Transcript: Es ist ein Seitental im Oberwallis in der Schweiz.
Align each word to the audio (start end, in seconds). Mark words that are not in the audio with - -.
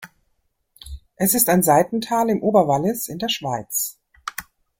Es 1.15 1.35
ist 1.35 1.47
ein 1.47 1.61
Seitental 1.61 2.27
im 2.31 2.41
Oberwallis 2.41 3.07
in 3.07 3.19
der 3.19 3.29
Schweiz. 3.29 3.99